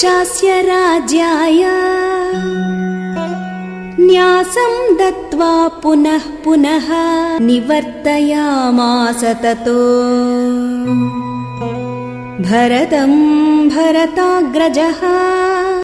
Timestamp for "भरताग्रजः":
13.68-15.49